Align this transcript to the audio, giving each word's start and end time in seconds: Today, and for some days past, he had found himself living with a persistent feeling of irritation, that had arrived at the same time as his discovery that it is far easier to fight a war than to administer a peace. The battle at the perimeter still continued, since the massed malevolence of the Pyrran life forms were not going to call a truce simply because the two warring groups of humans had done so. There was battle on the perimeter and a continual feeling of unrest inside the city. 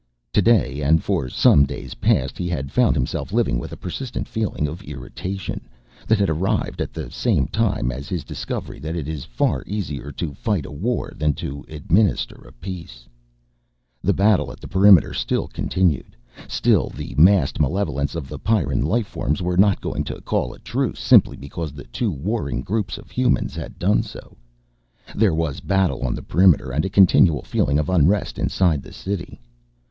Today, 0.33 0.81
and 0.81 1.03
for 1.03 1.29
some 1.29 1.63
days 1.63 1.93
past, 1.93 2.35
he 2.39 2.49
had 2.49 2.71
found 2.71 2.95
himself 2.95 3.31
living 3.31 3.59
with 3.59 3.71
a 3.71 3.77
persistent 3.77 4.27
feeling 4.27 4.67
of 4.67 4.81
irritation, 4.81 5.69
that 6.07 6.17
had 6.17 6.27
arrived 6.27 6.81
at 6.81 6.91
the 6.91 7.11
same 7.11 7.45
time 7.47 7.91
as 7.91 8.09
his 8.09 8.23
discovery 8.23 8.79
that 8.79 8.95
it 8.95 9.07
is 9.07 9.25
far 9.25 9.63
easier 9.67 10.11
to 10.13 10.33
fight 10.33 10.65
a 10.65 10.71
war 10.71 11.13
than 11.15 11.33
to 11.33 11.63
administer 11.69 12.33
a 12.37 12.51
peace. 12.51 13.07
The 14.01 14.11
battle 14.15 14.51
at 14.51 14.59
the 14.59 14.67
perimeter 14.67 15.13
still 15.13 15.47
continued, 15.47 16.15
since 16.47 16.93
the 16.97 17.13
massed 17.15 17.59
malevolence 17.59 18.15
of 18.15 18.27
the 18.27 18.39
Pyrran 18.39 18.81
life 18.81 19.05
forms 19.05 19.43
were 19.43 19.55
not 19.55 19.81
going 19.81 20.03
to 20.05 20.19
call 20.21 20.51
a 20.51 20.57
truce 20.57 20.97
simply 20.97 21.37
because 21.37 21.73
the 21.73 21.83
two 21.83 22.09
warring 22.11 22.61
groups 22.63 22.97
of 22.97 23.11
humans 23.11 23.53
had 23.55 23.77
done 23.77 24.01
so. 24.01 24.35
There 25.15 25.35
was 25.35 25.59
battle 25.59 26.01
on 26.01 26.15
the 26.15 26.23
perimeter 26.23 26.71
and 26.71 26.83
a 26.85 26.89
continual 26.89 27.43
feeling 27.43 27.77
of 27.77 27.87
unrest 27.87 28.39
inside 28.39 28.81
the 28.81 28.93
city. 28.93 29.39